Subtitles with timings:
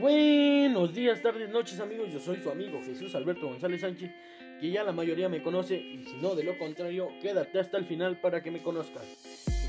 [0.00, 4.10] Buenos días, tardes, noches amigos, yo soy su amigo Jesús Alberto González Sánchez,
[4.58, 7.84] que ya la mayoría me conoce y si no de lo contrario, quédate hasta el
[7.84, 9.04] final para que me conozcas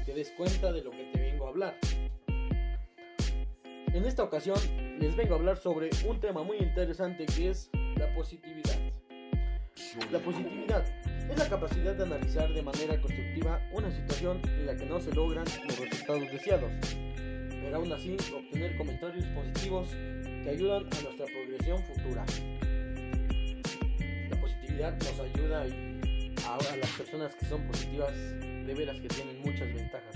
[0.01, 1.77] y te des cuenta de lo que te vengo a hablar.
[3.93, 4.57] En esta ocasión
[4.97, 8.79] les vengo a hablar sobre un tema muy interesante que es la positividad.
[10.11, 10.85] La positividad
[11.29, 15.13] es la capacidad de analizar de manera constructiva una situación en la que no se
[15.13, 16.71] logran los resultados deseados,
[17.63, 22.25] pero aún así obtener comentarios positivos que ayudan a nuestra progresión futura.
[24.29, 29.41] La positividad nos ayuda a, a las personas que son positivas, de veras que tienen
[29.41, 30.15] muchas ventajas.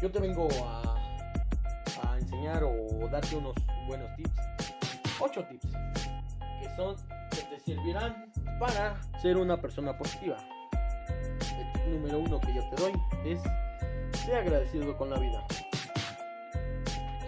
[0.00, 0.94] Yo te vengo a,
[2.02, 3.56] a enseñar o darte unos
[3.88, 4.30] buenos tips,
[5.18, 5.68] 8 tips,
[6.62, 6.96] que son
[7.30, 10.36] que te servirán para ser una persona positiva.
[11.58, 12.92] El tip número uno que yo te doy
[13.24, 13.40] es
[14.14, 15.44] sea agradecido con la vida.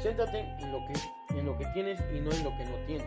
[0.03, 3.07] Céntrate en lo, que, en lo que tienes y no en lo que no tienes.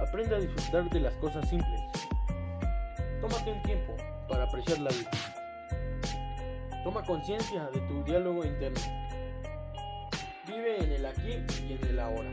[0.00, 1.80] Aprende a disfrutar de las cosas simples.
[3.20, 3.96] Tómate un tiempo
[4.28, 5.10] para apreciar la vida.
[6.82, 8.80] Toma conciencia de tu diálogo interno.
[10.46, 12.30] Vive en el aquí y en el ahora.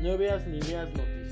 [0.00, 1.30] No veas ni leas noticias.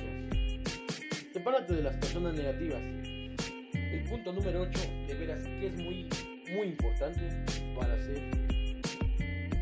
[1.32, 2.82] Sepárate de las personas negativas.
[2.82, 6.08] El punto número 8 de veras que es muy,
[6.52, 7.20] muy importante
[7.77, 8.22] para ser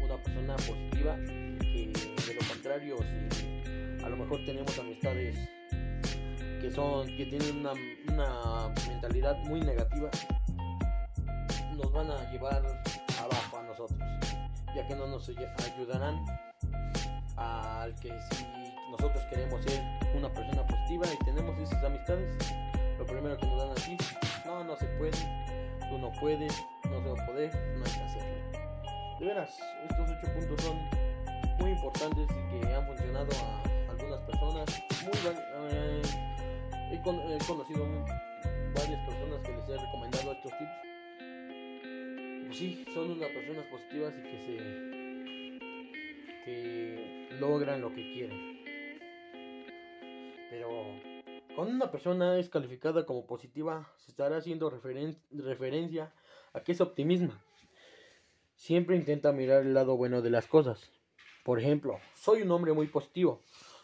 [0.05, 1.17] una persona positiva.
[1.61, 5.37] Que de lo contrario, si a lo mejor tenemos amistades
[6.61, 7.73] que son que tienen una,
[8.13, 10.11] una mentalidad muy negativa,
[11.77, 12.63] nos van a llevar
[13.21, 14.01] abajo a nosotros,
[14.75, 16.25] ya que no nos ayudarán
[17.37, 18.47] al que si
[18.91, 19.83] nosotros queremos ser
[20.17, 22.37] una persona positiva y tenemos esas amistades,
[22.99, 23.97] lo primero que nos dan así,
[24.47, 25.13] no, no se puede,
[25.91, 26.53] tú no puedes,
[26.91, 28.37] no se va a poder, no hay que hacerlo.
[29.19, 30.77] De veras, estos ocho puntos son
[31.59, 34.83] muy importantes y que han funcionado a algunas personas.
[35.05, 35.13] Muy
[35.71, 36.03] eh,
[36.93, 37.87] he, con, he, conocido
[38.75, 40.87] varias personas que les he recomendado estos tips.
[42.47, 44.97] Pues sí, son unas personas positivas y que se
[46.45, 48.65] que logran lo que quieren.
[50.51, 50.87] Pero
[51.57, 56.13] cuando una persona es calificada como positiva, se estará haciendo referen referencia
[56.57, 57.39] a que es optimista.
[58.55, 60.91] Siempre intenta mirar el lado bueno de las cosas.
[61.45, 63.43] Por ejemplo, soy un hombre muy positivo.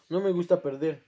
[0.09, 1.03] No me gusta perder.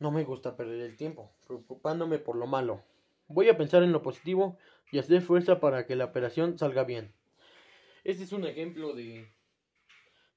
[0.00, 2.82] No me gusta perder el tiempo, preocupándome por lo malo.
[3.28, 4.58] Voy a pensar en lo positivo
[4.90, 7.12] y hacer fuerza para que la operación salga bien.
[8.02, 9.28] Este es un ejemplo de,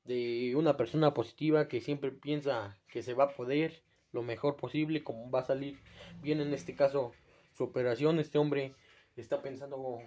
[0.04, 3.82] de una persona positiva que siempre piensa que se va a poder
[4.12, 5.80] lo mejor posible, como va a salir
[6.22, 7.14] bien en este caso
[7.54, 8.20] su operación.
[8.20, 8.76] Este hombre
[9.22, 10.00] está pensando,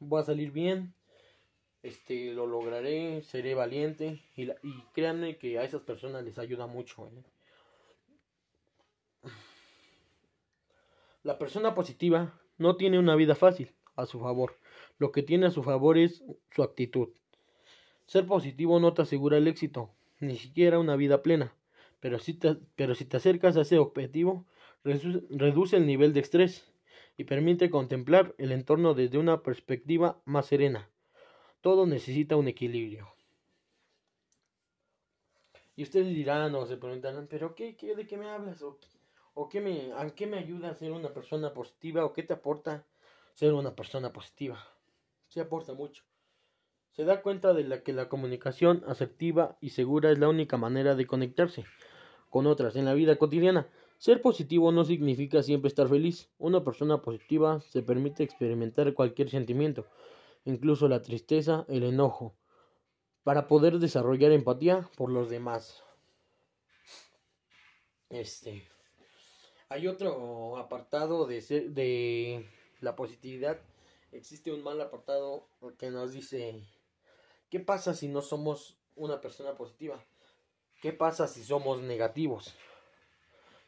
[0.00, 0.94] va a salir bien,
[1.82, 6.66] este lo lograré, seré valiente y, la, y créanme que a esas personas les ayuda
[6.66, 7.08] mucho.
[7.08, 7.22] ¿eh?
[11.22, 14.56] La persona positiva no tiene una vida fácil a su favor.
[14.98, 17.10] Lo que tiene a su favor es su actitud.
[18.06, 19.90] Ser positivo no te asegura el éxito,
[20.20, 21.54] ni siquiera una vida plena.
[22.00, 24.46] Pero si te, pero si te acercas a ese objetivo,
[24.84, 26.72] reduce el nivel de estrés
[27.18, 30.88] y permite contemplar el entorno desde una perspectiva más serena.
[31.60, 33.12] Todo necesita un equilibrio.
[35.74, 38.62] Y ustedes dirán o se preguntarán, ¿pero qué, qué de qué me hablas?
[38.62, 38.78] ¿O,
[39.34, 42.04] o qué me, a qué me ayuda a ser una persona positiva?
[42.04, 42.86] ¿O qué te aporta
[43.34, 44.64] ser una persona positiva?
[45.26, 46.04] Se aporta mucho.
[46.92, 50.94] Se da cuenta de la que la comunicación asertiva y segura es la única manera
[50.94, 51.64] de conectarse
[52.30, 53.66] con otras en la vida cotidiana.
[53.98, 56.28] Ser positivo no significa siempre estar feliz.
[56.38, 59.86] Una persona positiva se permite experimentar cualquier sentimiento,
[60.44, 62.34] incluso la tristeza, el enojo,
[63.24, 65.82] para poder desarrollar empatía por los demás.
[68.08, 68.66] Este.
[69.68, 72.46] Hay otro apartado de, ser, de
[72.80, 73.58] la positividad.
[74.12, 76.62] Existe un mal apartado que nos dice
[77.50, 80.04] ¿Qué pasa si no somos una persona positiva?
[80.82, 82.54] ¿Qué pasa si somos negativos?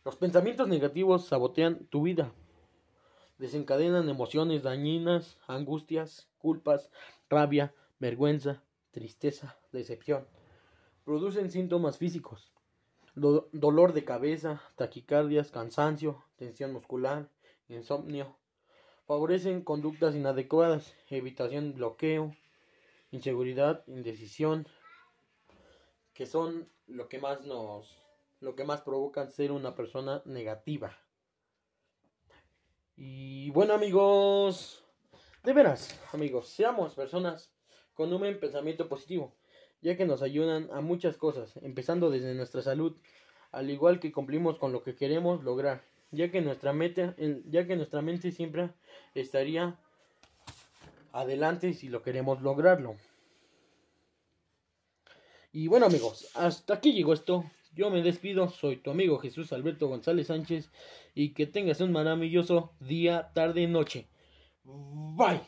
[0.02, 2.32] Los pensamientos negativos sabotean tu vida.
[3.36, 6.90] Desencadenan emociones dañinas, angustias, culpas,
[7.28, 8.62] rabia, vergüenza,
[8.92, 10.26] tristeza, decepción.
[11.04, 12.50] Producen síntomas físicos.
[13.14, 17.28] Do dolor de cabeza, taquicardias, cansancio, tensión muscular,
[17.68, 18.38] insomnio.
[19.06, 22.34] Favorecen conductas inadecuadas, evitación, bloqueo,
[23.10, 24.66] inseguridad, indecisión,
[26.14, 27.99] que son lo que más nos
[28.40, 30.96] lo que más provocan ser una persona negativa.
[32.96, 34.84] Y bueno, amigos,
[35.44, 37.52] de veras, amigos, seamos personas
[37.94, 39.34] con un pensamiento positivo
[39.82, 42.96] ya que nos ayudan a muchas cosas, empezando desde nuestra salud,
[43.50, 47.14] al igual que cumplimos con lo que queremos lograr, ya que nuestra meta,
[47.46, 48.70] ya que nuestra mente siempre
[49.14, 49.78] estaría
[51.12, 52.96] adelante si lo queremos lograrlo.
[55.52, 57.44] Y bueno amigos, hasta aquí llegó esto.
[57.72, 60.70] Yo me despido, soy tu amigo Jesús Alberto González Sánchez
[61.14, 64.08] y que tengas un maravilloso día, tarde, noche.
[64.64, 65.40] Bye.